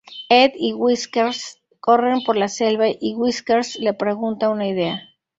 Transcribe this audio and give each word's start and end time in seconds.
Ed 0.31 0.53
y 0.55 0.73
Whiskers 0.73 1.59
corren 1.79 2.23
por 2.23 2.35
la 2.35 2.47
selva 2.47 2.85
y 2.89 3.13
Whiskers 3.13 3.75
le 3.77 3.93
pregunta 3.93 4.49
una 4.49 4.67
idea. 4.67 4.99